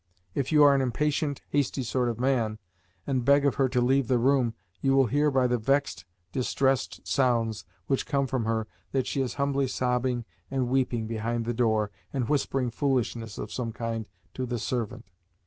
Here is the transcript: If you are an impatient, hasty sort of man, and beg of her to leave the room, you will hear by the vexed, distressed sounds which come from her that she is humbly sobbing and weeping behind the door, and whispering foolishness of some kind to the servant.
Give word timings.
If 0.33 0.51
you 0.51 0.63
are 0.63 0.73
an 0.73 0.81
impatient, 0.81 1.43
hasty 1.49 1.83
sort 1.83 2.09
of 2.09 2.19
man, 2.19 2.57
and 3.05 3.23
beg 3.23 3.45
of 3.45 3.53
her 3.61 3.69
to 3.69 3.79
leave 3.79 4.07
the 4.07 4.17
room, 4.17 4.55
you 4.81 4.95
will 4.95 5.05
hear 5.05 5.29
by 5.29 5.45
the 5.45 5.59
vexed, 5.59 6.05
distressed 6.31 7.07
sounds 7.07 7.65
which 7.85 8.07
come 8.07 8.25
from 8.25 8.45
her 8.45 8.65
that 8.93 9.05
she 9.05 9.21
is 9.21 9.35
humbly 9.35 9.67
sobbing 9.67 10.25
and 10.49 10.69
weeping 10.69 11.05
behind 11.05 11.45
the 11.45 11.53
door, 11.53 11.91
and 12.11 12.29
whispering 12.29 12.71
foolishness 12.71 13.37
of 13.37 13.53
some 13.53 13.71
kind 13.73 14.07
to 14.33 14.47
the 14.47 14.57
servant. 14.57 15.05